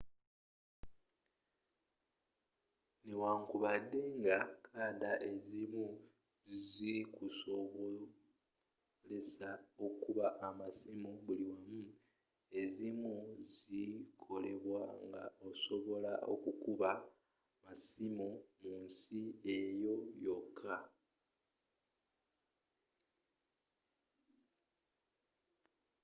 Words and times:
newankubadde 3.07 4.01
nga 4.19 4.37
kadda 4.67 5.11
ezzimu 5.31 5.85
zikusobolesa 6.73 9.49
okuba 9.85 10.27
amasiimu 10.47 11.11
buli 11.25 11.45
wamu 11.53 11.83
ezimu 12.61 13.13
zikolebwa 13.55 14.83
nga 15.05 15.23
osobola 15.49 16.11
kuba 16.63 16.91
masimu 17.63 18.27
mu 18.61 18.73
nsi 18.85 19.21
eyo 19.57 19.95
yoka 20.23 20.75